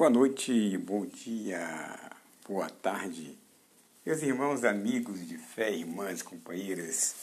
Boa 0.00 0.08
noite, 0.08 0.78
bom 0.78 1.04
dia, 1.04 2.10
boa 2.48 2.70
tarde, 2.70 3.36
meus 4.06 4.22
irmãos, 4.22 4.64
amigos 4.64 5.28
de 5.28 5.36
fé, 5.36 5.76
irmãs, 5.76 6.22
companheiras 6.22 7.14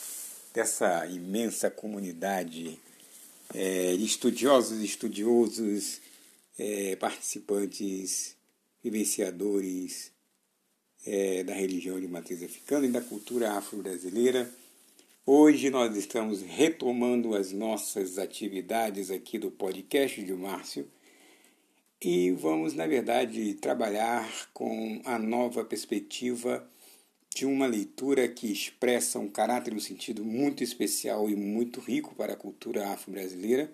dessa 0.54 1.08
imensa 1.08 1.72
comunidade 1.72 2.80
é, 3.52 3.98
de 3.98 4.06
estudiosos, 4.06 4.80
estudiosos, 4.84 6.00
é, 6.60 6.96
participantes, 6.98 8.36
vivenciadores 8.84 10.12
é, 11.04 11.44
da 11.44 11.56
religião 11.56 12.00
de 12.00 12.08
matriz 12.08 12.44
africana 12.44 12.86
e 12.86 12.92
da 12.92 13.02
cultura 13.02 13.54
afro-brasileira. 13.54 14.54
Hoje 15.26 15.72
nós 15.72 15.98
estamos 15.98 16.44
retomando 16.44 17.36
as 17.36 17.52
nossas 17.52 18.20
atividades 18.20 19.10
aqui 19.10 19.40
do 19.40 19.50
podcast 19.50 20.24
de 20.24 20.34
Márcio 20.34 20.88
e 22.02 22.32
vamos, 22.32 22.74
na 22.74 22.86
verdade, 22.86 23.56
trabalhar 23.56 24.50
com 24.54 25.02
a 25.04 25.18
nova 25.18 25.66
perspectiva 25.66 26.68
de 27.34 27.46
uma 27.46 27.68
leitura 27.68 28.28
que 28.28 28.52
expressa 28.52 29.20
um 29.20 29.30
caráter 29.30 29.74
e 29.74 29.76
um 29.76 29.80
sentido 29.80 30.24
muito 30.24 30.64
especial 30.64 31.30
e 31.30 31.36
muito 31.36 31.80
rico 31.80 32.16
para 32.16 32.34
a 32.34 32.38
cultura 32.38 32.90
afro-brasileira, 32.90 33.72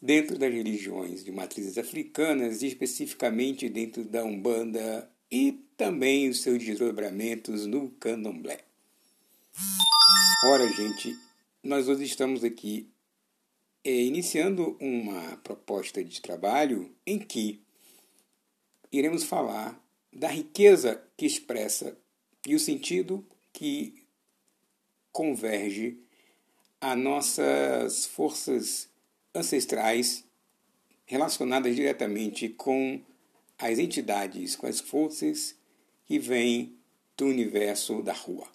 dentro 0.00 0.38
das 0.38 0.52
religiões 0.52 1.22
de 1.24 1.30
matrizes 1.30 1.76
africanas, 1.76 2.62
e 2.62 2.66
especificamente 2.66 3.68
dentro 3.68 4.04
da 4.04 4.24
Umbanda 4.24 5.10
e 5.30 5.52
também 5.76 6.28
os 6.28 6.40
seus 6.42 6.62
desdobramentos 6.62 7.66
no 7.66 7.90
candomblé. 7.90 8.60
Ora, 10.44 10.66
gente, 10.72 11.14
nós 11.62 11.88
hoje 11.88 12.04
estamos 12.04 12.42
aqui 12.42 12.88
iniciando 13.84 14.76
uma 14.80 15.36
proposta 15.38 16.04
de 16.04 16.20
trabalho 16.20 16.94
em 17.06 17.18
que 17.18 17.62
iremos 18.92 19.24
falar 19.24 19.80
da 20.12 20.28
riqueza 20.28 21.02
que 21.16 21.24
expressa 21.24 21.96
e 22.46 22.54
o 22.54 22.60
sentido 22.60 23.24
que 23.52 24.06
converge 25.12 25.98
a 26.80 26.96
nossas 26.96 28.06
forças 28.06 28.88
ancestrais 29.34 30.24
relacionadas 31.04 31.74
diretamente 31.74 32.48
com 32.48 33.00
as 33.58 33.78
entidades, 33.78 34.56
com 34.56 34.66
as 34.66 34.80
forças 34.80 35.54
que 36.06 36.18
vêm 36.18 36.76
do 37.16 37.26
universo 37.26 38.02
da 38.02 38.12
rua. 38.12 38.48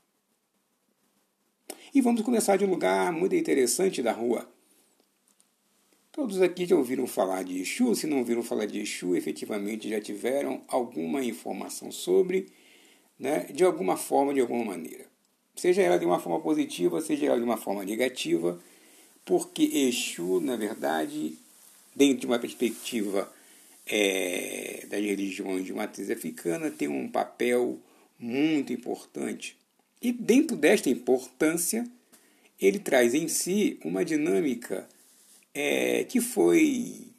E 1.94 2.02
vamos 2.02 2.22
começar 2.22 2.58
de 2.58 2.66
um 2.66 2.70
lugar 2.70 3.12
muito 3.12 3.36
interessante 3.36 4.02
da 4.02 4.12
rua, 4.12 4.50
Todos 6.16 6.42
aqui 6.42 6.66
já 6.66 6.78
ouviram 6.78 7.06
falar 7.06 7.44
de 7.44 7.60
Exu, 7.60 7.94
se 7.94 8.08
não 8.08 8.20
ouviram 8.20 8.42
falar 8.42 8.66
de 8.68 8.80
Exu, 8.80 9.18
efetivamente 9.18 9.90
já 9.90 10.00
tiveram 10.00 10.62
alguma 10.66 11.22
informação 11.22 11.92
sobre, 11.92 12.48
né, 13.20 13.48
de 13.54 13.66
alguma 13.66 13.98
forma, 13.98 14.34
de 14.34 14.40
alguma 14.40 14.64
maneira. 14.64 15.06
Seja 15.58 15.82
ela 15.82 16.00
de 16.00 16.06
uma 16.06 16.18
forma 16.18 16.40
positiva, 16.40 17.02
seja 17.02 17.26
ela 17.26 17.36
de 17.36 17.44
uma 17.44 17.58
forma 17.58 17.84
negativa, 17.84 18.58
porque 19.26 19.64
Exu, 19.64 20.40
na 20.40 20.56
verdade, 20.56 21.38
dentro 21.94 22.20
de 22.20 22.28
uma 22.28 22.40
perspectiva 22.40 23.30
é, 23.86 24.86
das 24.90 25.02
religiões 25.02 25.66
de 25.66 25.74
matriz 25.74 26.10
africana, 26.10 26.72
tem 26.72 26.88
um 26.88 27.10
papel 27.10 27.78
muito 28.18 28.72
importante. 28.72 29.58
E 30.02 30.14
dentro 30.14 30.56
desta 30.56 30.90
importância, 30.90 31.86
ele 32.58 32.80
traz 32.80 33.14
em 33.14 33.28
si 33.28 33.78
uma 33.84 34.06
dinâmica 34.06 34.88
é, 35.56 36.04
que 36.04 36.20
foi 36.20 37.14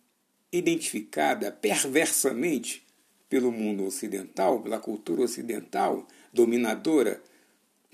identificada 0.52 1.50
perversamente 1.50 2.84
pelo 3.30 3.50
mundo 3.50 3.84
ocidental, 3.84 4.60
pela 4.60 4.78
cultura 4.78 5.22
ocidental, 5.22 6.06
dominadora, 6.32 7.20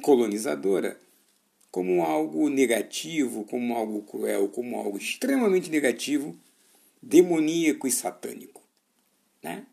colonizadora, 0.03 1.01
como 1.71 2.03
algo 2.03 2.51
negativo, 2.51 3.45
como 3.45 3.75
algo 3.77 4.03
cruel, 4.03 4.49
como 4.49 4.79
algo 4.79 4.99
extremamente 4.99 5.71
negativo, 5.71 6.37
demoníaco 7.01 7.87
e 7.87 7.91
satânico. 7.91 8.63
Né? 9.43 9.65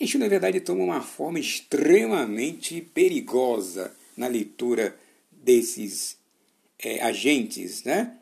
Isso, 0.00 0.18
na 0.18 0.26
verdade, 0.26 0.60
toma 0.60 0.82
uma 0.84 1.02
forma 1.02 1.38
extremamente 1.38 2.80
perigosa 2.80 3.94
na 4.16 4.26
leitura 4.26 4.98
desses 5.30 6.16
é, 6.78 7.00
agentes, 7.02 7.84
né? 7.84 8.18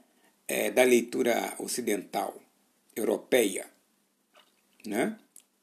É, 0.49 0.71
da 0.71 0.83
leitura 0.83 1.55
ocidental, 1.59 2.41
europeia. 2.95 3.67
Né? 4.85 5.17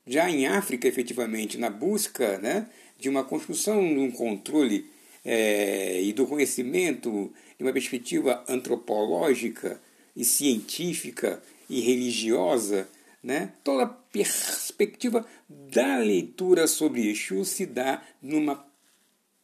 Já 0.06 0.30
em 0.30 0.46
África, 0.46 0.88
efetivamente, 0.88 1.58
na 1.58 1.70
busca 1.70 2.38
né, 2.40 2.68
de 3.00 3.10
uma 3.10 3.24
construção 3.24 3.82
de 3.82 4.00
um 4.00 4.12
controle 4.12 4.90
é, 5.24 6.02
e 6.02 6.12
do 6.14 6.28
conhecimento 6.28 7.34
de 7.58 7.64
uma 7.64 7.74
perspectiva 7.74 8.44
antropológica 8.48 9.82
e 10.16 10.26
científica 10.26 11.42
e 11.70 11.80
religiosa, 11.80 12.88
né, 13.24 13.54
toda 13.64 13.84
a 13.84 13.88
perspectiva 13.88 15.26
da 15.48 15.98
leitura 15.98 16.68
sobre 16.68 17.10
Exu 17.10 17.46
se 17.46 17.66
dá 17.66 18.04
numa 18.22 18.66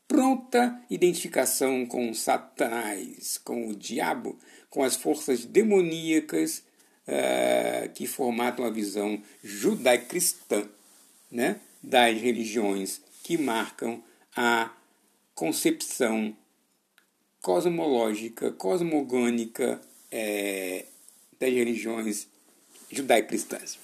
pronta 0.07 0.81
identificação 0.89 1.85
com 1.85 2.13
Satanás, 2.13 3.37
com 3.37 3.69
o 3.69 3.75
diabo, 3.75 4.37
com 4.69 4.83
as 4.83 4.95
forças 4.95 5.45
demoníacas 5.45 6.63
uh, 7.07 7.89
que 7.93 8.05
formatam 8.05 8.65
a 8.65 8.69
visão 8.69 9.21
judaico-cristã 9.43 10.67
né, 11.31 11.59
das 11.81 12.19
religiões 12.19 13.01
que 13.23 13.37
marcam 13.37 14.03
a 14.35 14.71
concepção 15.33 16.35
cosmológica, 17.41 18.51
cosmogônica 18.51 19.81
é, 20.11 20.85
das 21.39 21.53
religiões 21.53 22.27
judaico-cristãs. 22.91 23.77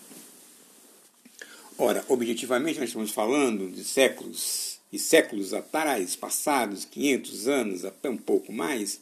Ora, 1.77 2.05
objetivamente, 2.07 2.79
nós 2.79 2.89
estamos 2.89 3.11
falando 3.11 3.69
de 3.69 3.83
séculos 3.83 4.79
e 4.91 4.99
séculos 4.99 5.53
atrás, 5.53 6.15
passados 6.15 6.85
500 6.85 7.47
anos, 7.47 7.85
até 7.85 8.09
um 8.09 8.17
pouco 8.17 8.51
mais, 8.53 9.01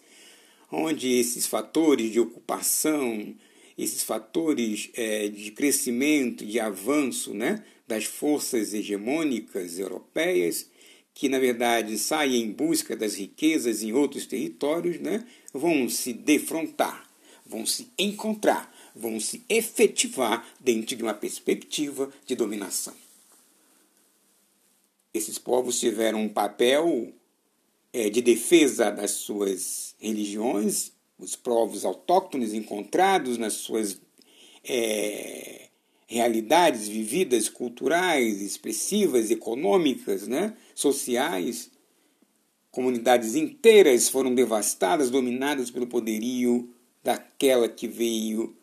onde 0.74 1.12
esses 1.20 1.46
fatores 1.46 2.12
de 2.12 2.20
ocupação, 2.20 3.36
esses 3.78 4.02
fatores 4.02 4.90
é, 4.96 5.28
de 5.28 5.52
crescimento, 5.52 6.46
de 6.46 6.60
avanço 6.60 7.34
né, 7.34 7.64
das 7.88 8.06
forças 8.06 8.74
hegemônicas 8.74 9.78
europeias, 9.78 10.70
que 11.14 11.30
na 11.30 11.38
verdade 11.38 11.98
saem 11.98 12.42
em 12.42 12.52
busca 12.52 12.96
das 12.96 13.16
riquezas 13.16 13.84
em 13.84 13.94
outros 13.94 14.26
territórios, 14.26 15.00
né, 15.00 15.26
vão 15.54 15.88
se 15.88 16.12
defrontar, 16.12 17.08
vão 17.46 17.66
se 17.66 17.90
encontrar, 17.98 18.74
vão 18.96 19.20
se 19.20 19.44
efetivar 19.48 20.48
dentro 20.60 20.96
de 20.96 21.04
uma 21.04 21.14
perspectiva 21.14 22.12
de 22.26 22.36
dominação. 22.36 22.96
Esses 25.14 25.38
povos 25.38 25.80
tiveram 25.80 26.24
um 26.24 26.30
papel 26.30 27.14
é, 27.94 28.10
de 28.10 28.22
defesa 28.22 28.90
das 28.90 29.12
suas 29.12 29.96
religiões, 30.00 30.92
os 31.18 31.36
povos 31.36 31.86
autóctones 31.86 32.54
encontrados 32.54 33.38
nas 33.38 33.54
suas 33.54 34.02
é, 34.64 35.70
realidades 36.08 36.88
vividas, 36.88 37.48
culturais, 37.48 38.42
expressivas, 38.42 39.30
econômicas, 39.30 40.28
né, 40.28 40.58
sociais. 40.74 41.72
Comunidades 42.72 43.36
inteiras 43.36 44.10
foram 44.10 44.34
devastadas, 44.34 45.12
dominadas 45.12 45.70
pelo 45.70 45.86
poderio 45.86 46.74
daquela 47.04 47.70
que 47.70 47.88
veio 47.88 48.56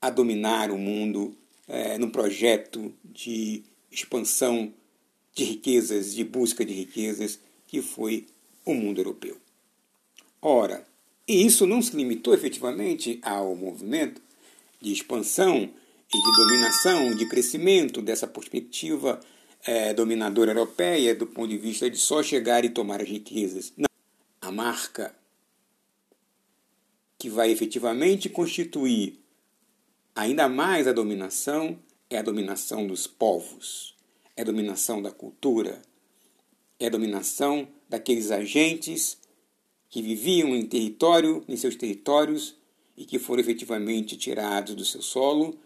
a 0.00 0.10
dominar 0.10 0.70
o 0.70 0.76
mundo 0.76 1.34
é, 1.66 1.96
num 1.96 2.10
projeto 2.10 2.92
de 3.02 3.64
expansão 3.90 4.72
de 5.34 5.44
riquezas, 5.44 6.14
de 6.14 6.22
busca 6.22 6.64
de 6.64 6.72
riquezas, 6.72 7.38
que 7.66 7.80
foi 7.80 8.26
o 8.66 8.74
mundo 8.74 9.00
europeu. 9.00 9.38
Ora, 10.42 10.86
e 11.26 11.46
isso 11.46 11.66
não 11.66 11.80
se 11.80 11.96
limitou 11.96 12.34
efetivamente 12.34 13.18
ao 13.22 13.56
movimento 13.56 14.20
de 14.80 14.92
expansão 14.92 15.72
e 16.12 16.22
de 16.22 16.36
dominação, 16.36 17.14
de 17.14 17.26
crescimento 17.26 18.02
dessa 18.02 18.26
perspectiva 18.26 19.20
é, 19.64 19.94
dominadora 19.94 20.52
europeia 20.52 21.14
do 21.14 21.26
ponto 21.26 21.48
de 21.48 21.58
vista 21.58 21.88
de 21.88 21.98
só 21.98 22.22
chegar 22.22 22.64
e 22.64 22.70
tomar 22.70 23.00
as 23.00 23.08
riquezas. 23.08 23.72
Não. 23.76 23.86
A 24.40 24.52
marca 24.52 25.14
que 27.18 27.30
vai 27.30 27.50
efetivamente 27.50 28.28
constituir 28.28 29.18
ainda 30.14 30.48
mais 30.48 30.86
a 30.86 30.92
dominação 30.92 31.78
é 32.08 32.18
a 32.18 32.22
dominação 32.22 32.86
dos 32.86 33.06
povos, 33.06 33.96
é 34.36 34.42
a 34.42 34.44
dominação 34.44 35.02
da 35.02 35.10
cultura, 35.10 35.82
é 36.78 36.86
a 36.86 36.90
dominação 36.90 37.68
daqueles 37.88 38.30
agentes 38.30 39.18
que 39.88 40.02
viviam 40.02 40.54
em 40.54 40.66
território, 40.66 41.44
em 41.48 41.56
seus 41.56 41.76
territórios 41.76 42.54
e 42.96 43.04
que 43.04 43.18
foram 43.18 43.40
efetivamente 43.40 44.16
tirados 44.16 44.74
do 44.74 44.84
seu 44.84 45.02
solo, 45.02 45.58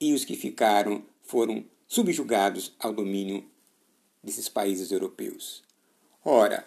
e 0.00 0.12
os 0.12 0.24
que 0.24 0.36
ficaram 0.36 1.02
foram 1.22 1.64
subjugados 1.86 2.72
ao 2.78 2.92
domínio 2.92 3.44
desses 4.22 4.48
países 4.48 4.90
europeus. 4.90 5.62
Ora, 6.24 6.66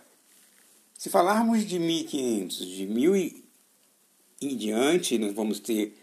se 0.93 1.09
falarmos 1.09 1.65
de 1.65 1.79
1500, 1.79 2.57
de 2.65 2.85
1000 2.85 3.15
e 3.15 3.43
em 4.41 4.55
diante, 4.55 5.17
nós 5.17 5.33
vamos 5.33 5.59
ter 5.59 5.95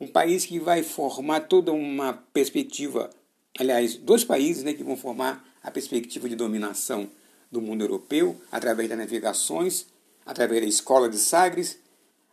um 0.00 0.08
país 0.08 0.44
que 0.44 0.58
vai 0.58 0.82
formar 0.82 1.40
toda 1.40 1.72
uma 1.72 2.12
perspectiva, 2.12 3.10
aliás, 3.58 3.96
dois 3.96 4.24
países 4.24 4.64
né, 4.64 4.74
que 4.74 4.82
vão 4.82 4.96
formar 4.96 5.56
a 5.62 5.70
perspectiva 5.70 6.28
de 6.28 6.34
dominação 6.34 7.08
do 7.50 7.60
mundo 7.60 7.82
europeu 7.82 8.40
através 8.50 8.88
das 8.88 8.98
navegações, 8.98 9.86
através 10.24 10.60
da 10.60 10.68
escola 10.68 11.08
de 11.08 11.18
Sagres, 11.18 11.78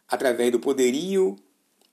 através 0.07 0.51
do 0.51 0.59
poderio, 0.59 1.35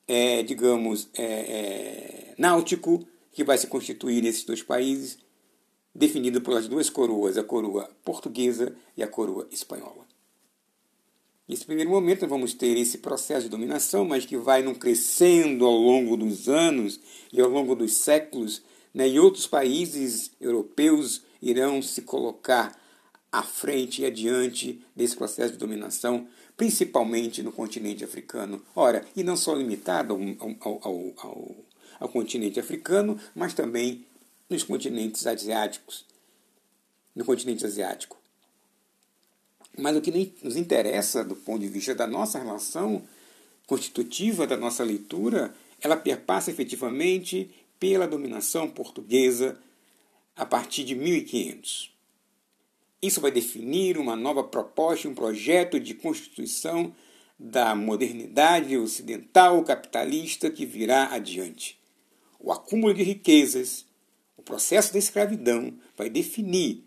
é, 0.07 0.43
digamos, 0.43 1.09
é, 1.15 1.25
é, 1.25 2.35
náutico 2.39 3.07
que 3.33 3.45
vai 3.45 3.57
se 3.57 3.67
constituir 3.67 4.23
nesses 4.23 4.45
dois 4.45 4.63
países, 4.63 5.19
definido 5.95 6.41
pelas 6.41 6.69
duas 6.69 6.89
coroas, 6.89 7.37
a 7.37 7.45
coroa 7.45 7.91
portuguesa 8.05 8.75
e 8.97 9.03
a 9.03 9.09
coroa 9.09 9.47
espanhola. 9.51 10.07
Nesse 11.49 11.65
primeiro 11.65 11.91
momento, 11.91 12.29
vamos 12.29 12.55
ter 12.55 12.77
esse 12.77 12.99
processo 12.99 13.43
de 13.43 13.49
dominação, 13.49 14.05
mas 14.05 14.25
que 14.25 14.37
vai 14.37 14.63
não 14.63 14.75
crescendo 14.75 15.67
ao 15.67 15.75
longo 15.75 16.17
dos 16.17 16.49
anos 16.49 17.01
e 17.33 17.41
ao 17.41 17.49
longo 17.51 17.75
dos 17.75 17.95
séculos, 17.95 18.63
né? 18.95 19.09
e 19.09 19.19
outros 19.19 19.49
países 19.49 20.31
europeus 20.41 21.23
irão 21.43 21.83
se 21.83 22.03
colocar 22.03 22.80
à 23.33 23.43
frente 23.43 24.03
e 24.03 24.07
adiante 24.07 24.83
desse 24.95 25.17
processo 25.17 25.53
de 25.53 25.59
dominação, 25.59 26.27
principalmente 26.57 27.43
no 27.43 27.53
continente 27.53 28.05
africano. 28.05 28.63
Ora, 28.75 29.05
e 29.15 29.23
não 29.23 29.37
só 29.37 29.55
limitado 29.55 30.15
ao, 30.15 30.21
ao, 30.61 31.13
ao, 31.19 31.57
ao 32.01 32.09
continente 32.09 32.59
africano, 32.59 33.21
mas 33.35 33.55
também 33.55 34.05
nos 34.49 34.65
continentes 34.65 35.27
asiáticos. 35.27 36.05
No 37.15 37.25
continente 37.25 37.65
asiático. 37.65 38.19
Mas 39.79 39.97
o 39.97 40.01
que 40.01 40.35
nos 40.43 40.57
interessa 40.57 41.25
do 41.25 41.37
ponto 41.37 41.61
de 41.61 41.69
vista 41.69 41.95
da 41.95 42.07
nossa 42.07 42.39
relação 42.39 43.03
constitutiva 43.67 44.49
da 44.49 44.57
nossa 44.57 44.83
leitura, 44.83 45.55
ela 45.81 45.97
perpassa 45.97 46.51
efetivamente 46.51 47.49
pela 47.79 48.07
dominação 48.07 48.69
portuguesa 48.69 49.57
a 50.35 50.45
partir 50.45 50.83
de 50.83 50.97
1500. 50.97 52.00
Isso 53.03 53.21
vai 53.21 53.31
definir 53.31 53.97
uma 53.97 54.15
nova 54.15 54.45
proposta, 54.45 55.09
um 55.09 55.15
projeto 55.15 55.81
de 55.81 55.95
constituição 55.95 56.95
da 57.39 57.75
modernidade 57.75 58.77
ocidental 58.77 59.65
capitalista 59.65 60.51
que 60.51 60.67
virá 60.67 61.07
adiante. 61.15 61.81
O 62.39 62.53
acúmulo 62.53 62.93
de 62.93 63.03
riquezas, 63.03 63.87
o 64.37 64.43
processo 64.43 64.93
da 64.93 64.99
escravidão 64.99 65.79
vai 65.97 66.11
definir 66.11 66.85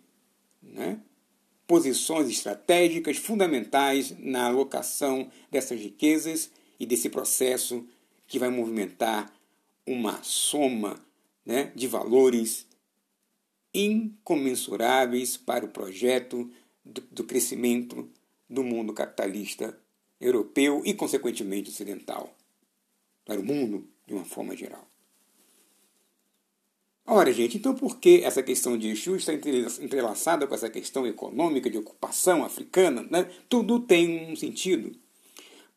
né, 0.62 1.00
posições 1.65 2.30
estratégicas 2.30 3.18
fundamentais 3.18 4.13
na 4.19 4.45
alocação 4.45 5.31
dessas 5.50 5.80
riquezas 5.80 6.51
e 6.80 6.86
desse 6.86 7.09
processo 7.09 7.88
que 8.27 8.38
vai 8.38 8.50
movimentar 8.50 9.33
uma 9.86 10.21
soma 10.21 11.04
né, 11.45 11.71
de 11.75 11.88
valores 11.88 12.68
incomensuráveis 13.73 15.35
para 15.35 15.65
o 15.65 15.69
projeto 15.69 16.49
do, 16.83 17.01
do 17.11 17.23
crescimento 17.23 18.09
do 18.49 18.63
mundo 18.63 18.93
capitalista 18.93 19.77
europeu 20.19 20.81
e, 20.85 20.93
consequentemente, 20.93 21.69
ocidental, 21.69 22.35
para 23.25 23.39
o 23.39 23.43
mundo 23.43 23.87
de 24.05 24.13
uma 24.13 24.25
forma 24.25 24.55
geral. 24.55 24.87
Ora, 27.05 27.33
gente, 27.33 27.57
então 27.57 27.75
por 27.75 27.99
que 27.99 28.23
essa 28.23 28.41
questão 28.41 28.77
de 28.77 28.87
Exu 28.89 29.17
está 29.17 29.33
entrelaçada 29.33 30.47
com 30.47 30.55
essa 30.55 30.69
questão 30.69 31.05
econômica 31.05 31.69
de 31.69 31.77
ocupação 31.77 32.45
africana? 32.45 33.05
Né? 33.11 33.29
Tudo 33.49 33.79
tem 33.79 34.31
um 34.31 34.35
sentido. 34.35 34.95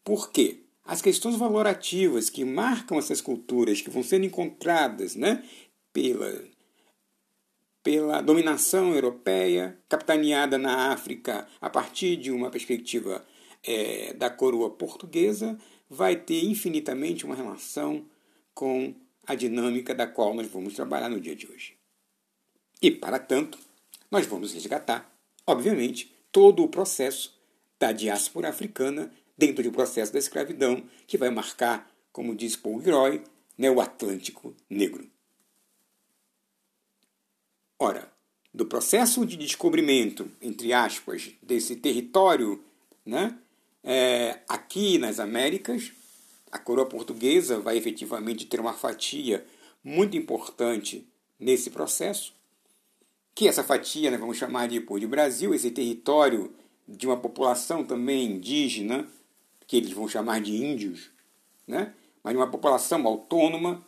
Por 0.05 0.31
quê? 0.31 0.61
As 0.85 1.03
questões 1.03 1.35
valorativas 1.35 2.31
que 2.31 2.45
marcam 2.45 2.97
essas 2.97 3.21
culturas, 3.21 3.81
que 3.81 3.91
vão 3.91 4.05
sendo 4.05 4.25
encontradas 4.25 5.17
né, 5.17 5.45
pela 5.93 6.45
pela 7.87 8.21
dominação 8.21 8.93
europeia, 8.93 9.79
capitaneada 9.89 10.59
na 10.59 10.93
África 10.93 11.47
a 11.61 11.71
partir 11.71 12.17
de 12.17 12.33
uma 12.33 12.51
perspectiva 12.51 13.25
é, 13.63 14.13
da 14.13 14.29
coroa 14.29 14.71
portuguesa, 14.71 15.57
vai 15.89 16.17
ter 16.17 16.43
infinitamente 16.43 17.25
uma 17.25 17.37
relação 17.37 18.05
com 18.53 18.93
a 19.25 19.37
dinâmica 19.37 19.95
da 19.95 20.05
qual 20.05 20.35
nós 20.35 20.49
vamos 20.49 20.75
trabalhar 20.75 21.09
no 21.09 21.21
dia 21.21 21.37
de 21.37 21.47
hoje. 21.47 21.77
E, 22.83 22.91
para 22.91 23.21
tanto, 23.21 23.57
nós 24.11 24.27
vamos 24.27 24.53
resgatar, 24.53 25.09
obviamente, 25.47 26.13
todo 26.33 26.65
o 26.65 26.69
processo 26.69 27.41
da 27.79 27.93
diáspora 27.93 28.49
africana 28.49 29.13
dentro 29.39 29.63
do 29.63 29.71
processo 29.71 30.13
da 30.13 30.19
escravidão, 30.19 30.83
que 31.07 31.17
vai 31.17 31.31
marcar, 31.31 31.89
como 32.11 32.35
diz 32.35 32.57
Paul 32.57 32.83
Gilroy, 32.83 33.23
né, 33.57 33.71
o 33.71 33.81
Atlântico 33.81 34.57
Negro. 34.69 35.09
Ora, 37.79 38.11
do 38.55 38.65
processo 38.65 39.27
de 39.27 39.37
descobrimento, 39.37 40.31
entre 40.41 40.73
aspas, 40.73 41.31
desse 41.43 41.77
território, 41.77 42.65
né, 43.05 43.39
é, 43.85 44.41
aqui 44.49 44.97
nas 44.97 45.21
Américas, 45.21 45.93
a 46.51 46.59
coroa 46.59 46.87
portuguesa 46.87 47.61
vai 47.61 47.77
efetivamente 47.77 48.47
ter 48.47 48.59
uma 48.59 48.73
fatia 48.73 49.47
muito 49.85 50.17
importante 50.17 51.07
nesse 51.39 51.71
processo, 51.71 52.33
que 53.35 53.47
essa 53.47 53.63
fatia 53.63 54.11
nós 54.11 54.19
vamos 54.19 54.39
chamar 54.39 54.69
de, 54.69 54.81
de 54.81 55.07
Brasil, 55.07 55.55
esse 55.55 55.71
território 55.71 56.55
de 56.89 57.07
uma 57.07 57.17
população 57.17 57.85
também 57.85 58.25
indígena, 58.25 59.07
que 59.67 59.77
eles 59.77 59.93
vão 59.93 60.09
chamar 60.09 60.41
de 60.41 60.57
índios, 60.57 61.11
né? 61.67 61.93
mas 62.25 62.33
de 62.33 62.39
uma 62.39 62.51
população 62.51 63.07
autônoma, 63.07 63.85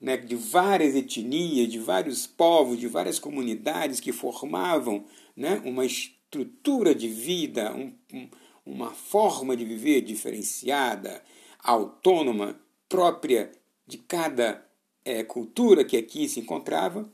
né, 0.00 0.16
de 0.16 0.36
várias 0.36 0.94
etnias, 0.94 1.68
de 1.68 1.78
vários 1.78 2.26
povos, 2.26 2.78
de 2.78 2.86
várias 2.86 3.18
comunidades 3.18 4.00
que 4.00 4.12
formavam 4.12 5.04
né, 5.36 5.60
uma 5.64 5.84
estrutura 5.84 6.94
de 6.94 7.08
vida, 7.08 7.74
um, 7.74 7.92
um, 8.12 8.28
uma 8.64 8.90
forma 8.90 9.56
de 9.56 9.64
viver 9.64 10.02
diferenciada, 10.02 11.22
autônoma, 11.58 12.58
própria 12.88 13.50
de 13.86 13.98
cada 13.98 14.64
é, 15.04 15.22
cultura 15.24 15.84
que 15.84 15.96
aqui 15.96 16.28
se 16.28 16.40
encontrava, 16.40 17.10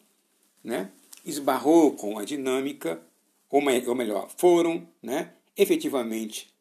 né, 0.62 0.90
esbarrou 1.25 1.92
com 1.92 2.19
a 2.19 2.24
dinâmica, 2.24 3.03
ou, 3.48 3.62
ou 3.86 3.94
melhor, 3.94 4.29
foram 4.36 4.86
né, 5.03 5.32
efetivamente 5.56 6.53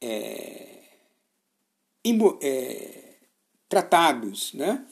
é, 0.00 0.82
é, 2.42 3.14
tratados, 3.68 4.52
né? 4.52 4.84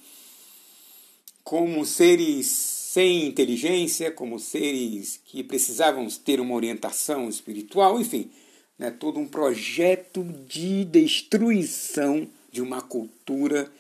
Como 1.44 1.84
seres 1.84 2.46
sem 2.46 3.26
inteligência, 3.26 4.10
como 4.10 4.38
seres 4.38 5.20
que 5.24 5.44
precisavam 5.44 6.08
ter 6.08 6.40
uma 6.40 6.54
orientação 6.54 7.28
espiritual, 7.28 8.00
enfim, 8.00 8.30
né, 8.78 8.90
todo 8.90 9.20
um 9.20 9.28
projeto 9.28 10.24
de 10.48 10.84
destruição 10.86 12.26
de 12.50 12.62
uma 12.62 12.80
cultura, 12.80 13.70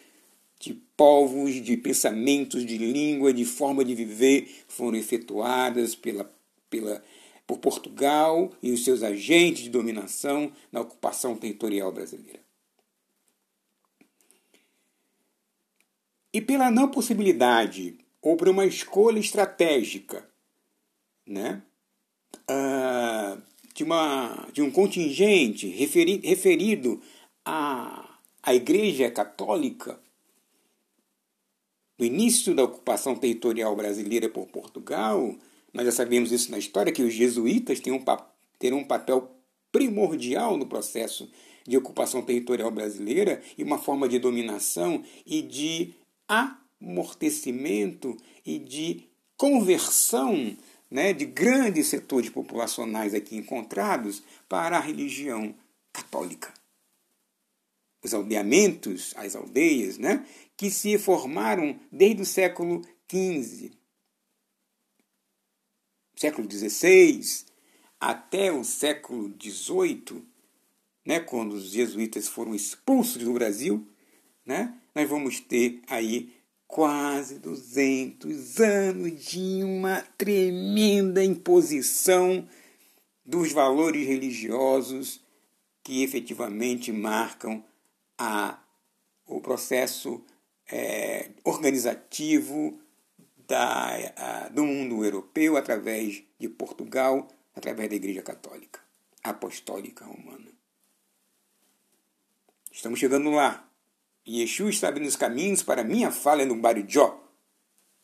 de 0.60 0.74
povos, 0.96 1.62
de 1.62 1.76
pensamentos, 1.76 2.66
de 2.66 2.76
língua, 2.76 3.32
de 3.32 3.44
forma 3.44 3.84
de 3.84 3.94
viver, 3.94 4.48
foram 4.68 4.98
efetuadas 4.98 5.94
pela, 5.94 6.30
pela, 6.68 7.02
por 7.46 7.58
Portugal 7.58 8.52
e 8.62 8.72
os 8.72 8.84
seus 8.84 9.02
agentes 9.02 9.64
de 9.64 9.70
dominação 9.70 10.52
na 10.70 10.80
ocupação 10.80 11.36
territorial 11.36 11.90
brasileira. 11.90 12.43
E 16.34 16.40
pela 16.40 16.68
não 16.68 16.90
possibilidade 16.90 17.96
ou 18.20 18.36
por 18.36 18.48
uma 18.48 18.66
escolha 18.66 19.20
estratégica 19.20 20.28
né, 21.24 21.62
uh, 22.50 23.40
de, 23.72 23.84
uma, 23.84 24.48
de 24.52 24.60
um 24.60 24.68
contingente 24.68 25.68
referi, 25.68 26.20
referido 26.24 27.00
à, 27.44 28.18
à 28.42 28.52
Igreja 28.52 29.08
Católica, 29.12 30.00
no 31.96 32.04
início 32.04 32.52
da 32.52 32.64
ocupação 32.64 33.14
territorial 33.14 33.76
brasileira 33.76 34.28
por 34.28 34.48
Portugal, 34.48 35.36
nós 35.72 35.86
já 35.86 35.92
sabemos 35.92 36.32
isso 36.32 36.50
na 36.50 36.58
história, 36.58 36.92
que 36.92 37.02
os 37.02 37.14
jesuítas 37.14 37.78
têm 37.78 37.92
um, 37.92 38.04
terão 38.58 38.78
um 38.78 38.84
papel 38.84 39.30
primordial 39.70 40.56
no 40.56 40.66
processo 40.66 41.30
de 41.66 41.76
ocupação 41.76 42.22
territorial 42.22 42.72
brasileira 42.72 43.40
e 43.56 43.62
uma 43.62 43.78
forma 43.78 44.08
de 44.08 44.18
dominação 44.18 45.02
e 45.24 45.40
de 45.40 45.94
amortecimento 46.28 48.16
e 48.44 48.58
de 48.58 49.08
conversão 49.36 50.56
né, 50.90 51.12
de 51.12 51.26
grandes 51.26 51.88
setores 51.88 52.30
populacionais 52.30 53.14
aqui 53.14 53.36
encontrados 53.36 54.22
para 54.48 54.76
a 54.76 54.80
religião 54.80 55.54
católica. 55.92 56.52
Os 58.02 58.14
aldeamentos, 58.14 59.12
as 59.16 59.34
aldeias, 59.34 59.98
né, 59.98 60.26
que 60.56 60.70
se 60.70 60.98
formaram 60.98 61.78
desde 61.90 62.22
o 62.22 62.26
século 62.26 62.82
XV, 63.10 63.72
século 66.16 66.48
XVI 66.50 67.44
até 67.98 68.52
o 68.52 68.62
século 68.62 69.34
XVIII, 69.40 70.24
né, 71.04 71.20
quando 71.20 71.54
os 71.54 71.70
jesuítas 71.70 72.28
foram 72.28 72.54
expulsos 72.54 73.22
do 73.22 73.32
Brasil, 73.32 73.86
né, 74.44 74.78
nós 74.94 75.08
vamos 75.08 75.40
ter 75.40 75.82
aí 75.88 76.32
quase 76.66 77.38
200 77.38 78.60
anos 78.60 79.24
de 79.24 79.62
uma 79.62 80.00
tremenda 80.16 81.22
imposição 81.24 82.48
dos 83.24 83.52
valores 83.52 84.06
religiosos 84.06 85.20
que 85.82 86.02
efetivamente 86.02 86.92
marcam 86.92 87.64
a, 88.18 88.58
o 89.26 89.40
processo 89.40 90.24
é, 90.70 91.30
organizativo 91.44 92.80
da, 93.46 93.94
a, 94.16 94.48
do 94.48 94.64
mundo 94.64 95.04
europeu 95.04 95.56
através 95.56 96.22
de 96.38 96.48
Portugal, 96.48 97.28
através 97.54 97.90
da 97.90 97.96
Igreja 97.96 98.22
Católica 98.22 98.80
Apostólica 99.22 100.04
Romana. 100.04 100.52
Estamos 102.70 102.98
chegando 102.98 103.30
lá. 103.30 103.63
Yeshua 104.26 104.70
está 104.70 104.88
abrindo 104.88 105.08
os 105.08 105.16
caminhos 105.16 105.62
para 105.62 105.82
a 105.82 105.84
minha 105.84 106.10
fala 106.10 106.44
no 106.44 106.56
Barijó. 106.56 107.20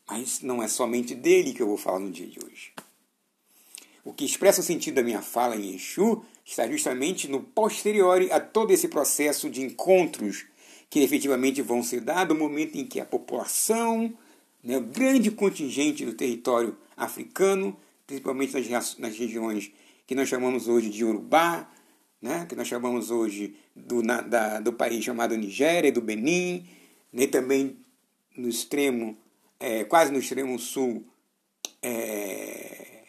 Mas 0.09 0.41
não 0.43 0.63
é 0.63 0.69
somente 0.69 1.15
dele 1.15 1.53
que 1.53 1.63
eu 1.63 1.67
vou 1.67 1.77
falar 1.77 1.99
no 1.99 2.11
dia 2.11 2.27
de 2.27 2.39
hoje. 2.45 2.73
O 4.05 4.13
que 4.13 4.25
expressa 4.25 4.61
o 4.61 4.65
sentido 4.65 4.95
da 4.97 5.03
minha 5.03 5.23
fala 5.23 5.57
em 5.57 5.73
Yeshua 5.73 6.23
está 6.45 6.67
justamente 6.67 7.29
no 7.29 7.43
posterior 7.43 8.21
a 8.33 8.41
todo 8.41 8.73
esse 8.73 8.89
processo 8.89 9.49
de 9.49 9.63
encontros 9.63 10.47
que 10.89 11.01
efetivamente 11.01 11.63
vão 11.63 11.83
ser 11.83 12.01
dados 12.01 12.37
no 12.37 12.43
momento 12.43 12.77
em 12.77 12.85
que 12.85 12.99
a 12.99 13.05
população, 13.05 14.13
né, 14.63 14.77
o 14.77 14.83
grande 14.83 15.31
contingente 15.31 16.05
do 16.05 16.13
território 16.13 16.77
africano, 16.97 17.77
principalmente 18.07 18.71
nas, 18.71 18.99
nas 18.99 19.17
regiões 19.17 19.71
que 20.07 20.15
nós 20.15 20.29
chamamos 20.29 20.67
hoje 20.67 20.91
de 20.91 21.05
Urubá, 21.05 21.71
né, 22.21 22.47
que 22.49 22.55
nós 22.55 22.69
chamamos 22.69 23.11
hoje 23.11 23.57
do, 23.75 24.03
na, 24.03 24.21
da, 24.21 24.61
do 24.61 24.73
país 24.73 25.05
chamado 25.05 25.37
Nigéria 25.37 25.89
e 25.89 25.93
do 25.93 26.01
Benin, 26.01 26.67
né, 27.13 27.27
também 27.27 27.77
no 28.37 28.49
extremo, 28.49 29.17
é, 29.59 29.85
quase 29.85 30.13
no 30.13 30.19
extremo 30.19 30.59
sul 30.59 31.05
é, 31.83 33.05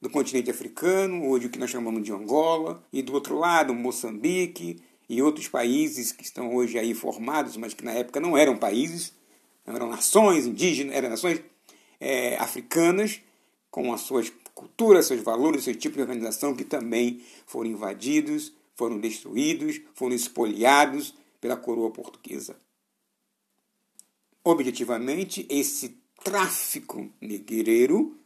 do 0.00 0.10
continente 0.10 0.50
africano, 0.50 1.28
hoje 1.28 1.46
o 1.46 1.50
que 1.50 1.58
nós 1.58 1.70
chamamos 1.70 2.02
de 2.02 2.12
Angola, 2.12 2.82
e 2.92 3.02
do 3.02 3.12
outro 3.12 3.38
lado 3.38 3.74
Moçambique, 3.74 4.80
e 5.08 5.22
outros 5.22 5.46
países 5.48 6.10
que 6.10 6.24
estão 6.24 6.54
hoje 6.54 6.78
aí 6.78 6.92
formados, 6.92 7.56
mas 7.56 7.74
que 7.74 7.84
na 7.84 7.92
época 7.92 8.18
não 8.18 8.36
eram 8.36 8.56
países, 8.56 9.14
eram 9.64 9.88
nações 9.88 10.46
indígenas, 10.46 10.94
eram 10.94 11.08
nações 11.08 11.40
é, 12.00 12.36
africanas, 12.36 13.20
com 13.70 13.92
as 13.92 14.00
suas 14.00 14.32
culturas, 14.56 15.04
seus 15.04 15.20
valores, 15.20 15.64
seu 15.64 15.74
tipo 15.74 15.96
de 15.96 16.00
organização, 16.00 16.56
que 16.56 16.64
também 16.64 17.22
foram 17.46 17.70
invadidos, 17.70 18.54
foram 18.74 18.98
destruídos, 18.98 19.82
foram 19.94 20.16
espoliados 20.16 21.14
pela 21.38 21.58
coroa 21.58 21.90
portuguesa. 21.90 22.56
Objetivamente, 24.42 25.46
esse 25.50 26.00
tráfico 26.24 27.12
negreiro, 27.20 28.18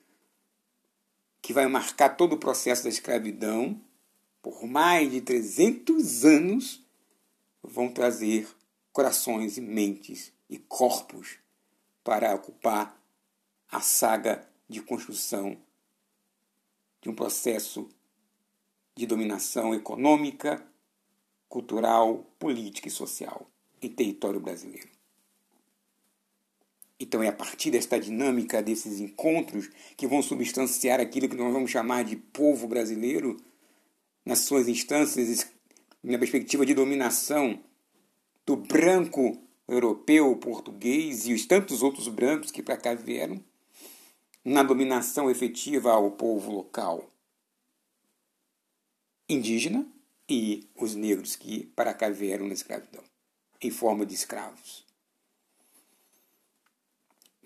que 1.42 1.52
vai 1.52 1.66
marcar 1.66 2.10
todo 2.10 2.34
o 2.34 2.38
processo 2.38 2.84
da 2.84 2.88
escravidão, 2.88 3.80
por 4.40 4.64
mais 4.68 5.10
de 5.10 5.20
300 5.20 6.24
anos, 6.24 6.86
vão 7.60 7.92
trazer 7.92 8.46
corações 8.92 9.58
e 9.58 9.60
mentes 9.60 10.32
e 10.48 10.58
corpos 10.58 11.38
para 12.04 12.34
ocupar 12.36 12.96
a 13.68 13.80
saga 13.80 14.48
de 14.68 14.80
construção 14.80 15.58
de 17.00 17.08
um 17.08 17.14
processo 17.14 17.88
de 18.96 19.06
dominação 19.06 19.74
econômica, 19.74 20.64
cultural, 21.48 22.24
política 22.38 22.88
e 22.88 22.90
social 22.90 23.50
em 23.82 23.88
território 23.88 24.40
brasileiro. 24.40 24.88
Então 26.98 27.22
é 27.22 27.28
a 27.28 27.32
partir 27.32 27.70
desta 27.70 27.98
dinâmica 27.98 28.62
desses 28.62 29.00
encontros 29.00 29.70
que 29.96 30.06
vão 30.06 30.22
substanciar 30.22 31.00
aquilo 31.00 31.28
que 31.28 31.36
nós 31.36 31.52
vamos 31.52 31.70
chamar 31.70 32.04
de 32.04 32.14
povo 32.14 32.68
brasileiro 32.68 33.38
nas 34.24 34.40
suas 34.40 34.68
instâncias, 34.68 35.50
na 36.04 36.18
perspectiva 36.18 36.66
de 36.66 36.74
dominação 36.74 37.58
do 38.44 38.54
branco 38.54 39.42
europeu, 39.66 40.36
português 40.36 41.26
e 41.26 41.32
os 41.32 41.46
tantos 41.46 41.82
outros 41.82 42.06
brancos 42.08 42.50
que 42.50 42.62
para 42.62 42.76
cá 42.76 42.94
vieram, 42.94 43.42
na 44.44 44.62
dominação 44.62 45.30
efetiva 45.30 45.92
ao 45.92 46.10
povo 46.12 46.50
local 46.50 47.10
indígena 49.28 49.86
e 50.28 50.68
os 50.76 50.94
negros 50.94 51.36
que 51.36 51.66
para 51.76 51.94
cá 51.94 52.08
vieram 52.08 52.46
na 52.46 52.54
escravidão, 52.54 53.02
em 53.60 53.70
forma 53.70 54.04
de 54.04 54.14
escravos. 54.14 54.84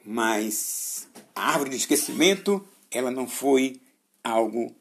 Mas 0.04 1.08
a 1.34 1.52
árvore 1.52 1.70
de 1.70 1.76
esquecimento, 1.76 2.66
ela 2.90 3.10
não 3.10 3.26
foi 3.26 3.80
algo 4.22 4.74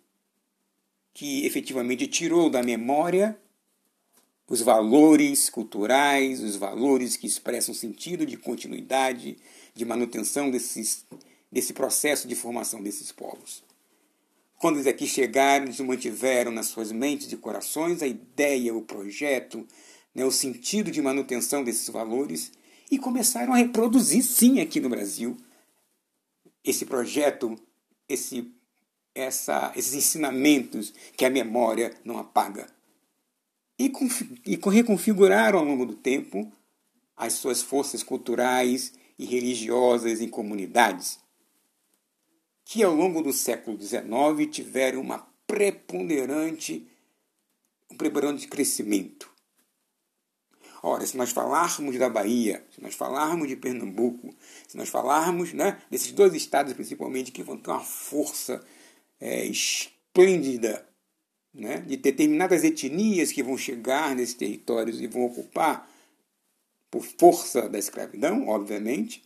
que 1.14 1.46
efetivamente 1.46 2.08
tirou 2.08 2.50
da 2.50 2.64
memória 2.64 3.38
os 4.48 4.62
valores 4.62 5.50
culturais, 5.50 6.42
os 6.42 6.56
valores 6.56 7.16
que 7.16 7.26
expressam 7.26 7.74
sentido 7.74 8.26
de 8.26 8.36
continuidade, 8.36 9.38
de 9.74 9.86
manutenção 9.86 10.52
desses, 10.52 11.06
desse 11.54 11.72
processo 11.72 12.28
de 12.28 12.34
formação 12.34 12.82
desses 12.82 13.12
povos. 13.12 13.64
Quando 14.58 14.78
eles 14.78 14.88
aqui 14.88 15.06
chegaram, 15.06 15.66
eles 15.66 15.80
mantiveram 15.80 16.52
nas 16.52 16.68
suas 16.68 16.92
mentes 16.92 17.32
e 17.32 17.38
corações 17.38 18.02
a 18.02 18.08
ideia, 18.08 18.74
o 18.74 18.82
projeto, 18.82 19.66
né, 20.16 20.26
o 20.26 20.32
sentido 20.32 20.90
de 20.90 21.02
manutenção 21.02 21.64
desses 21.64 21.88
valores 21.90 22.52
e 22.90 22.98
começaram 22.98 23.54
a 23.54 23.58
reproduzir, 23.58 24.24
sim, 24.24 24.60
aqui 24.60 24.80
no 24.80 24.90
Brasil, 24.90 25.38
esse 26.64 26.86
projeto, 26.86 27.56
esse 28.10 28.52
essa, 29.16 29.72
esses 29.76 29.94
ensinamentos 29.94 30.92
que 31.16 31.24
a 31.24 31.30
memória 31.30 31.94
não 32.04 32.18
apaga. 32.18 32.68
E, 33.78 33.92
e 34.44 34.60
reconfiguraram 34.70 35.60
ao 35.60 35.66
longo 35.66 35.86
do 35.86 35.94
tempo 35.94 36.52
as 37.16 37.34
suas 37.34 37.62
forças 37.62 38.02
culturais 38.02 38.94
e 39.20 39.26
religiosas 39.26 40.20
em 40.20 40.28
comunidades, 40.28 41.20
que 42.66 42.84
ao 42.84 42.94
longo 42.94 43.22
do 43.22 43.34
século 43.34 43.80
XIX 43.80 44.06
tiveram 44.52 45.02
uma 45.02 45.28
preponderante, 45.46 46.88
um 47.92 47.98
preponderante 47.98 48.48
crescimento. 48.48 49.32
Ora, 50.82 51.06
se 51.06 51.16
nós 51.16 51.32
falarmos 51.32 51.98
da 51.98 52.10
Bahia, 52.10 52.66
se 52.70 52.82
nós 52.82 52.94
falarmos 52.94 53.48
de 53.48 53.56
Pernambuco, 53.56 54.36
se 54.68 54.76
nós 54.76 54.90
falarmos 54.90 55.54
né, 55.54 55.82
desses 55.90 56.12
dois 56.12 56.34
estados 56.34 56.74
principalmente 56.74 57.32
que 57.32 57.42
vão 57.42 57.58
ter 57.58 57.72
uma 57.72 57.80
força 57.80 58.62
é, 59.20 59.46
esplêndida 59.46 60.86
né, 61.54 61.78
de 61.82 61.96
determinadas 61.96 62.66
etnias 62.66 63.32
que 63.32 63.42
vão 63.42 63.58
chegar 63.58 64.14
nesses 64.14 64.36
territórios 64.36 65.00
e 65.00 65.08
vão 65.08 65.24
ocupar 65.24 65.90
por 66.92 67.04
força 67.04 67.70
da 67.70 67.80
escravidão, 67.80 68.48
obviamente, 68.48 69.24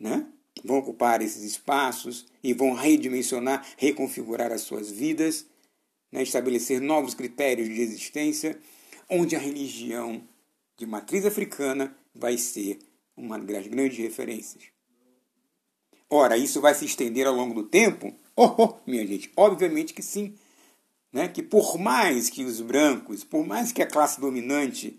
né, 0.00 0.26
vão 0.62 0.78
ocupar 0.78 1.22
esses 1.22 1.42
espaços 1.42 2.26
e 2.42 2.52
vão 2.52 2.74
redimensionar, 2.74 3.66
reconfigurar 3.76 4.52
as 4.52 4.60
suas 4.60 4.90
vidas, 4.90 5.46
né, 6.12 6.22
estabelecer 6.22 6.80
novos 6.80 7.14
critérios 7.14 7.68
de 7.68 7.80
existência, 7.80 8.58
onde 9.08 9.34
a 9.34 9.38
religião 9.38 10.22
de 10.76 10.86
matriz 10.86 11.24
africana 11.24 11.96
vai 12.14 12.38
ser 12.38 12.78
uma 13.16 13.38
das 13.38 13.66
grandes 13.66 13.98
referências. 13.98 14.64
Ora, 16.08 16.36
isso 16.36 16.60
vai 16.60 16.74
se 16.74 16.84
estender 16.84 17.26
ao 17.26 17.34
longo 17.34 17.54
do 17.54 17.68
tempo 17.68 18.14
Oh, 18.36 18.52
oh, 18.58 18.74
minha 18.84 19.06
gente, 19.06 19.30
obviamente 19.36 19.94
que 19.94 20.02
sim. 20.02 20.34
Né? 21.12 21.28
Que 21.28 21.42
por 21.42 21.78
mais 21.78 22.28
que 22.28 22.44
os 22.44 22.60
brancos, 22.60 23.22
por 23.22 23.46
mais 23.46 23.70
que 23.70 23.80
a 23.80 23.86
classe 23.86 24.20
dominante 24.20 24.98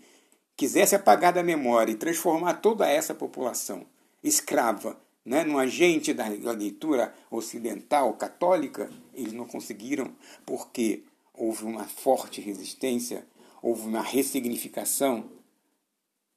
quisesse 0.56 0.94
apagar 0.94 1.34
da 1.34 1.42
memória 1.42 1.92
e 1.92 1.96
transformar 1.96 2.54
toda 2.54 2.88
essa 2.88 3.14
população 3.14 3.84
escrava 4.24 4.98
né, 5.26 5.42
num 5.42 5.58
agente 5.58 6.14
da 6.14 6.28
leitura 6.52 7.12
ocidental 7.28 8.14
católica, 8.14 8.88
eles 9.12 9.32
não 9.32 9.44
conseguiram, 9.44 10.14
porque 10.46 11.02
houve 11.34 11.64
uma 11.64 11.84
forte 11.84 12.40
resistência, 12.40 13.26
houve 13.60 13.88
uma 13.88 14.00
ressignificação. 14.00 15.28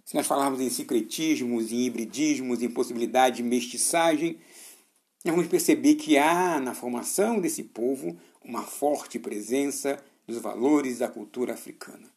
Se 0.03 0.15
nós 0.15 0.25
falarmos 0.25 0.59
em 0.59 0.71
secretismos, 0.71 1.71
em 1.71 1.85
hibridismos, 1.85 2.63
em 2.63 2.69
possibilidade 2.69 3.37
de 3.37 3.43
mestiçagem, 3.43 4.39
nós 5.23 5.35
vamos 5.35 5.51
perceber 5.51 5.93
que 5.93 6.17
há 6.17 6.59
na 6.59 6.73
formação 6.73 7.39
desse 7.39 7.63
povo 7.63 8.17
uma 8.43 8.63
forte 8.63 9.19
presença 9.19 10.03
dos 10.25 10.39
valores 10.39 10.97
da 10.97 11.07
cultura 11.07 11.53
africana. 11.53 12.09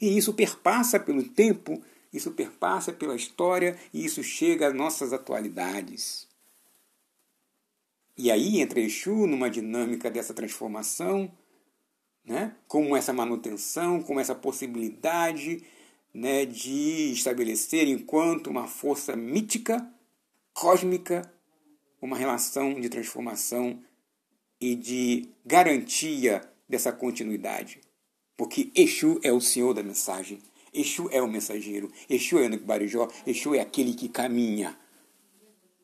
E 0.00 0.16
isso 0.16 0.32
perpassa 0.32 0.98
pelo 0.98 1.22
tempo, 1.22 1.82
isso 2.12 2.32
perpassa 2.32 2.92
pela 2.92 3.14
história 3.14 3.78
e 3.92 4.04
isso 4.04 4.22
chega 4.22 4.68
às 4.68 4.74
nossas 4.74 5.12
atualidades. 5.12 6.28
E 8.16 8.30
aí 8.30 8.60
entra 8.60 8.80
Exu 8.80 9.26
numa 9.26 9.48
dinâmica 9.48 10.10
dessa 10.10 10.34
transformação, 10.34 11.32
né? 12.24 12.54
como 12.68 12.96
essa 12.96 13.12
manutenção, 13.12 14.02
como 14.02 14.20
essa 14.20 14.34
possibilidade 14.34 15.64
né, 16.12 16.44
de 16.44 17.12
estabelecer, 17.12 17.88
enquanto 17.88 18.48
uma 18.48 18.66
força 18.66 19.16
mítica, 19.16 19.88
cósmica, 20.52 21.32
uma 22.02 22.16
relação 22.16 22.80
de 22.80 22.88
transformação 22.88 23.82
e 24.60 24.74
de 24.74 25.28
garantia 25.44 26.42
dessa 26.68 26.92
continuidade. 26.92 27.80
Porque 28.36 28.70
Exu 28.74 29.20
é 29.22 29.32
o 29.32 29.40
senhor 29.40 29.74
da 29.74 29.82
mensagem, 29.82 30.40
Exu 30.72 31.08
é 31.10 31.20
o 31.20 31.28
mensageiro, 31.28 31.90
Exu 32.08 32.38
é 32.38 32.46
o 32.46 32.60
Barijó, 32.60 33.08
Exu 33.26 33.54
é 33.54 33.60
aquele 33.60 33.94
que 33.94 34.08
caminha, 34.08 34.78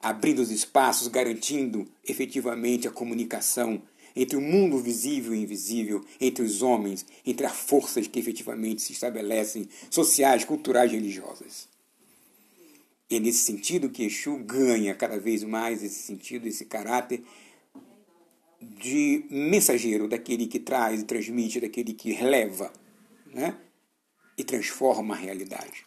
abrindo 0.00 0.40
os 0.40 0.50
espaços, 0.50 1.08
garantindo 1.08 1.86
efetivamente 2.06 2.86
a 2.86 2.90
comunicação 2.90 3.82
entre 4.14 4.36
o 4.36 4.40
mundo 4.40 4.78
visível 4.78 5.34
e 5.34 5.42
invisível, 5.42 6.04
entre 6.20 6.42
os 6.42 6.62
homens, 6.62 7.04
entre 7.24 7.44
as 7.44 7.56
forças 7.56 8.06
que 8.06 8.18
efetivamente 8.18 8.80
se 8.80 8.92
estabelecem, 8.92 9.68
sociais, 9.90 10.44
culturais 10.44 10.90
religiosas. 10.90 11.68
E 13.10 13.16
é 13.16 13.20
nesse 13.20 13.44
sentido 13.44 13.90
que 13.90 14.04
Exu 14.04 14.38
ganha 14.38 14.94
cada 14.94 15.18
vez 15.18 15.42
mais 15.44 15.82
esse 15.82 16.02
sentido, 16.02 16.46
esse 16.46 16.64
caráter 16.64 17.22
de 18.60 19.24
mensageiro, 19.30 20.08
daquele 20.08 20.46
que 20.46 20.58
traz 20.58 21.00
e 21.00 21.04
transmite, 21.04 21.60
daquele 21.60 21.92
que 21.92 22.12
releva 22.12 22.72
né? 23.36 23.54
E 24.36 24.44
transforma 24.44 25.14
a 25.14 25.18
realidade. 25.18 25.86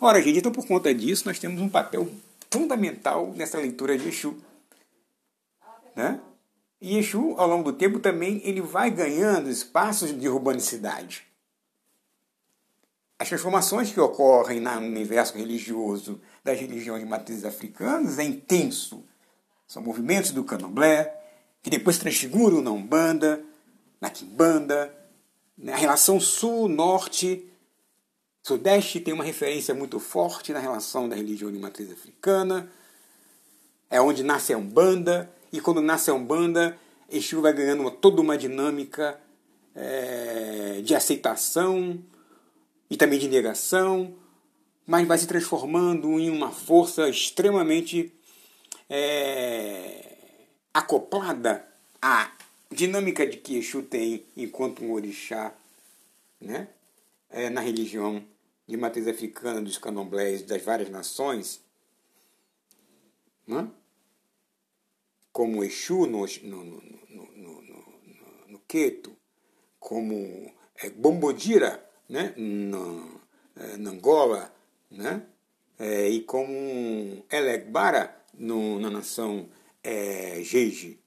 Ora, 0.00 0.20
gente, 0.20 0.38
então 0.38 0.52
por 0.52 0.66
conta 0.66 0.94
disso 0.94 1.26
nós 1.26 1.38
temos 1.38 1.60
um 1.60 1.68
papel 1.68 2.10
fundamental 2.50 3.32
nessa 3.34 3.58
leitura 3.58 3.96
de 3.96 4.08
Exu. 4.08 4.36
Né? 5.94 6.20
E 6.80 6.98
Exu, 6.98 7.34
ao 7.38 7.48
longo 7.48 7.72
do 7.72 7.78
tempo, 7.78 7.98
também 7.98 8.40
ele 8.44 8.60
vai 8.60 8.90
ganhando 8.90 9.48
espaços 9.48 10.18
de 10.18 10.28
urbanicidade. 10.28 11.24
As 13.18 13.28
transformações 13.28 13.90
que 13.90 13.98
ocorrem 13.98 14.60
no 14.60 14.70
universo 14.72 15.38
religioso 15.38 16.20
das 16.44 16.60
religiões 16.60 17.02
de 17.02 17.08
matrizes 17.08 17.46
africanas 17.46 18.18
é 18.18 18.24
intenso. 18.24 19.02
São 19.66 19.82
movimentos 19.82 20.32
do 20.32 20.44
candomblé, 20.44 21.18
que 21.62 21.70
depois 21.70 21.96
transfiguram 21.96 22.60
na 22.60 22.70
Umbanda, 22.70 23.42
na 23.98 24.10
Quimbanda, 24.10 24.94
na 25.56 25.76
relação 25.76 26.20
sul-norte, 26.20 27.48
sudeste 28.42 29.00
tem 29.00 29.14
uma 29.14 29.24
referência 29.24 29.74
muito 29.74 29.98
forte 29.98 30.52
na 30.52 30.58
relação 30.58 31.08
da 31.08 31.16
religião 31.16 31.50
de 31.50 31.58
matriz 31.58 31.90
africana, 31.90 32.70
é 33.88 34.00
onde 34.00 34.22
nasce 34.22 34.52
a 34.52 34.58
Umbanda, 34.58 35.30
e 35.52 35.60
quando 35.60 35.80
nasce 35.80 36.10
a 36.10 36.14
Umbanda, 36.14 36.78
Exu 37.08 37.40
vai 37.40 37.52
ganhando 37.52 37.80
uma, 37.80 37.90
toda 37.90 38.20
uma 38.20 38.36
dinâmica 38.36 39.18
é, 39.74 40.80
de 40.82 40.94
aceitação 40.94 42.02
e 42.90 42.96
também 42.96 43.18
de 43.18 43.28
negação, 43.28 44.14
mas 44.86 45.06
vai 45.06 45.18
se 45.18 45.26
transformando 45.26 46.18
em 46.18 46.30
uma 46.30 46.50
força 46.50 47.08
extremamente 47.08 48.12
é, 48.90 50.16
acoplada 50.74 51.66
à 52.00 52.30
dinâmica 52.76 53.26
de 53.26 53.38
que 53.38 53.56
Exu 53.56 53.82
tem 53.82 54.26
enquanto 54.36 54.84
um 54.84 54.92
orixá 54.92 55.54
né? 56.38 56.68
É, 57.30 57.48
na 57.48 57.62
religião 57.62 58.22
de 58.68 58.76
matriz 58.76 59.08
africana 59.08 59.62
dos 59.62 59.78
candomblés 59.78 60.42
das 60.42 60.62
várias 60.62 60.90
nações, 60.90 61.62
né? 63.46 63.70
como 65.32 65.64
Exu 65.64 66.06
no, 66.06 66.26
no, 66.26 66.64
no, 66.64 66.82
no, 67.08 67.62
no, 67.62 68.48
no 68.48 68.58
Queto, 68.68 69.16
como 69.80 70.52
é, 70.76 70.90
Bombodira 70.90 71.82
né? 72.06 72.34
no, 72.36 73.20
é, 73.56 73.78
na 73.78 73.90
Angola, 73.90 74.54
né? 74.90 75.26
É, 75.78 76.08
e 76.08 76.22
como 76.22 77.24
Elegbara 77.30 78.14
no, 78.34 78.78
na 78.78 78.90
nação 78.90 79.48
é, 79.82 80.42
Jeje. 80.42 81.05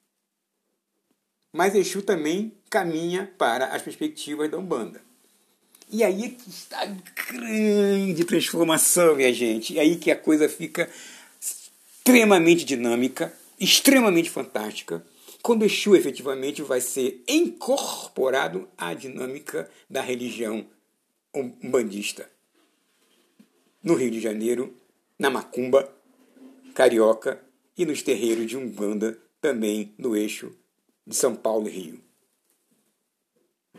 Mas 1.52 1.74
Exu 1.74 2.02
também 2.02 2.54
caminha 2.70 3.32
para 3.38 3.68
as 3.68 3.82
perspectivas 3.82 4.50
da 4.50 4.58
Umbanda. 4.58 5.02
E 5.92 6.04
aí 6.04 6.26
é 6.26 6.30
que 6.30 6.50
está 6.50 6.84
a 6.84 6.86
grande 6.86 8.24
transformação, 8.24 9.16
minha 9.16 9.34
gente. 9.34 9.74
E 9.74 9.80
aí 9.80 9.96
que 9.96 10.12
a 10.12 10.16
coisa 10.16 10.48
fica 10.48 10.88
extremamente 11.42 12.64
dinâmica, 12.64 13.34
extremamente 13.60 14.30
fantástica, 14.30 15.04
quando 15.42 15.66
Exu 15.66 15.96
efetivamente 15.96 16.62
vai 16.62 16.80
ser 16.80 17.24
incorporado 17.28 18.68
à 18.78 18.94
dinâmica 18.94 19.70
da 19.90 20.02
religião 20.02 20.66
umbandista. 21.34 22.30
No 23.82 23.96
Rio 23.96 24.12
de 24.12 24.20
Janeiro, 24.20 24.76
na 25.18 25.30
Macumba, 25.30 25.92
Carioca 26.76 27.42
e 27.78 27.86
nos 27.86 28.04
terreiros 28.04 28.46
de 28.46 28.58
Umbanda, 28.58 29.18
também 29.42 29.94
no 29.98 30.16
eixo 30.16 30.54
de 31.10 31.16
São 31.16 31.36
Paulo 31.36 31.68
e 31.68 31.72
Rio. 31.72 32.00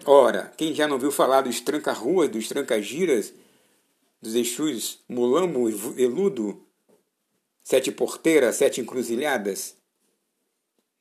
Ora, 0.05 0.53
quem 0.57 0.75
já 0.75 0.89
não 0.89 0.99
viu 0.99 1.13
falar 1.13 1.43
dos 1.43 1.61
tranca-ruas, 1.61 2.29
dos 2.29 2.49
tranca-giras, 2.49 3.33
dos 4.21 4.35
Exus 4.35 4.99
Mulambo 5.09 5.71
e 5.71 5.73
Veludo, 5.73 6.61
Sete 7.63 7.93
Porteiras, 7.93 8.57
Sete 8.57 8.81
Encruzilhadas? 8.81 9.77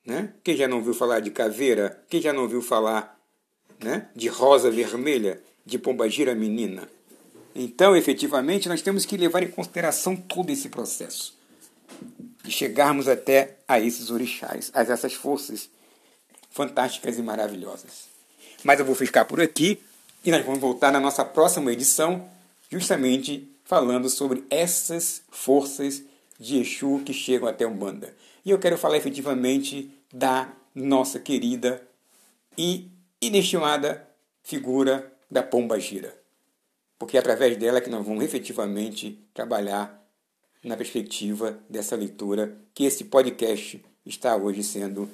Né? 0.06 0.32
Quem 0.44 0.56
já 0.56 0.68
não 0.68 0.82
viu 0.82 0.94
falar 0.94 1.18
de 1.18 1.32
Caveira? 1.32 2.00
Quem 2.08 2.22
já 2.22 2.32
não 2.32 2.46
viu 2.46 2.62
falar 2.62 3.20
né, 3.82 4.08
de 4.14 4.28
Rosa 4.28 4.70
Vermelha, 4.70 5.42
de 5.66 5.78
Pombagira 5.80 6.32
Menina? 6.32 6.88
Então, 7.56 7.96
efetivamente, 7.96 8.68
nós 8.68 8.82
temos 8.82 9.04
que 9.04 9.16
levar 9.16 9.42
em 9.42 9.50
consideração 9.50 10.14
todo 10.14 10.50
esse 10.50 10.68
processo 10.68 11.36
de 12.44 12.52
chegarmos 12.52 13.08
até 13.08 13.58
a 13.66 13.80
esses 13.80 14.10
orixás, 14.10 14.70
a 14.72 14.82
essas 14.82 15.14
forças 15.14 15.68
fantásticas 16.50 17.18
e 17.18 17.22
maravilhosas. 17.22 18.08
Mas 18.62 18.78
eu 18.78 18.84
vou 18.84 18.94
ficar 18.94 19.24
por 19.24 19.40
aqui 19.40 19.80
e 20.24 20.30
nós 20.30 20.44
vamos 20.44 20.60
voltar 20.60 20.92
na 20.92 21.00
nossa 21.00 21.24
próxima 21.24 21.72
edição, 21.72 22.28
justamente 22.68 23.48
falando 23.64 24.10
sobre 24.10 24.44
essas 24.50 25.22
forças 25.30 26.02
de 26.38 26.58
Exu 26.58 27.02
que 27.04 27.12
chegam 27.12 27.48
até 27.48 27.66
Umbanda. 27.66 28.14
E 28.44 28.50
eu 28.50 28.58
quero 28.58 28.76
falar 28.76 28.96
efetivamente 28.96 29.90
da 30.12 30.52
nossa 30.74 31.18
querida 31.18 31.82
e 32.56 32.90
inestimada 33.20 34.06
figura 34.42 35.12
da 35.30 35.42
Pomba 35.42 35.78
Gira. 35.78 36.14
Porque 36.98 37.16
é 37.16 37.20
através 37.20 37.56
dela 37.56 37.80
que 37.80 37.88
nós 37.88 38.04
vamos 38.04 38.24
efetivamente 38.24 39.18
trabalhar 39.32 39.98
na 40.62 40.76
perspectiva 40.76 41.58
dessa 41.68 41.96
leitura 41.96 42.56
que 42.74 42.84
esse 42.84 43.04
podcast 43.04 43.82
está 44.04 44.36
hoje 44.36 44.62
sendo 44.62 45.08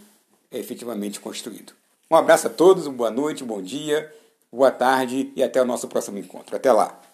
efetivamente 0.51 1.21
construído. 1.21 1.73
Um 2.11 2.17
abraço 2.17 2.47
a 2.47 2.51
todos, 2.51 2.87
boa 2.89 3.11
noite, 3.11 3.43
bom 3.43 3.61
dia, 3.61 4.13
boa 4.53 4.71
tarde 4.71 5.33
e 5.35 5.43
até 5.43 5.61
o 5.61 5.65
nosso 5.65 5.89
próximo 5.89 6.19
encontro. 6.19 6.55
Até 6.55 6.73
lá! 6.73 7.06